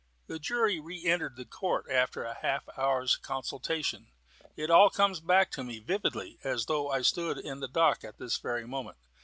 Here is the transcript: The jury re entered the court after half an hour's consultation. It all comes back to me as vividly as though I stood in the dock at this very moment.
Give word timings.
The 0.25 0.39
jury 0.39 0.79
re 0.79 1.05
entered 1.05 1.35
the 1.35 1.45
court 1.45 1.85
after 1.91 2.23
half 2.33 2.67
an 2.67 2.73
hour's 2.75 3.17
consultation. 3.17 4.07
It 4.55 4.71
all 4.71 4.89
comes 4.89 5.19
back 5.19 5.51
to 5.51 5.63
me 5.63 5.77
as 5.77 5.83
vividly 5.83 6.39
as 6.43 6.65
though 6.65 6.89
I 6.89 7.03
stood 7.03 7.37
in 7.37 7.59
the 7.59 7.67
dock 7.67 8.03
at 8.03 8.17
this 8.17 8.37
very 8.39 8.65
moment. 8.65 8.97